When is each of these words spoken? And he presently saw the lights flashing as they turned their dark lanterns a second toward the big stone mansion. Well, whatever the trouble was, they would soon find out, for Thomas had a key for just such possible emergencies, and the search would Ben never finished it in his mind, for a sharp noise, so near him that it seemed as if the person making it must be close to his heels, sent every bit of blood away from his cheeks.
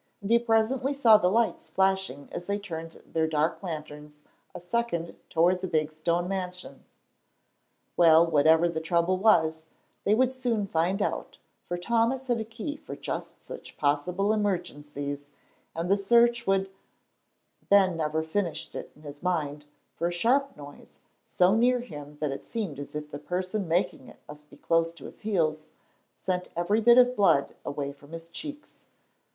And 0.19 0.31
he 0.31 0.39
presently 0.39 0.95
saw 0.95 1.17
the 1.17 1.29
lights 1.29 1.69
flashing 1.69 2.27
as 2.31 2.47
they 2.47 2.57
turned 2.57 3.03
their 3.05 3.27
dark 3.27 3.61
lanterns 3.61 4.19
a 4.55 4.59
second 4.59 5.15
toward 5.29 5.61
the 5.61 5.67
big 5.67 5.91
stone 5.91 6.27
mansion. 6.27 6.85
Well, 7.95 8.25
whatever 8.25 8.67
the 8.67 8.81
trouble 8.81 9.17
was, 9.19 9.67
they 10.03 10.15
would 10.15 10.33
soon 10.33 10.65
find 10.65 11.03
out, 11.03 11.37
for 11.67 11.77
Thomas 11.77 12.25
had 12.25 12.39
a 12.39 12.43
key 12.43 12.77
for 12.77 12.95
just 12.95 13.43
such 13.43 13.77
possible 13.77 14.33
emergencies, 14.33 15.27
and 15.75 15.87
the 15.87 15.97
search 15.97 16.47
would 16.47 16.71
Ben 17.69 17.95
never 17.95 18.23
finished 18.23 18.73
it 18.73 18.89
in 18.95 19.03
his 19.03 19.21
mind, 19.21 19.65
for 19.95 20.07
a 20.07 20.11
sharp 20.11 20.57
noise, 20.57 20.97
so 21.25 21.53
near 21.53 21.79
him 21.81 22.17
that 22.21 22.31
it 22.31 22.43
seemed 22.43 22.79
as 22.79 22.95
if 22.95 23.11
the 23.11 23.19
person 23.19 23.67
making 23.67 24.07
it 24.07 24.17
must 24.27 24.49
be 24.49 24.57
close 24.57 24.93
to 24.93 25.05
his 25.05 25.21
heels, 25.21 25.67
sent 26.17 26.49
every 26.55 26.81
bit 26.81 26.97
of 26.97 27.15
blood 27.15 27.53
away 27.63 27.91
from 27.93 28.13
his 28.13 28.27
cheeks. 28.29 28.79